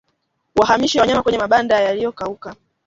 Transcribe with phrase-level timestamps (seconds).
[0.55, 2.55] Wahamishe wanyama kwenye mabanda yaliyokauka